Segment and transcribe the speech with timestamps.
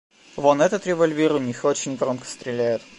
[0.35, 2.81] Вон этот револьвер у них очень громко стреляет.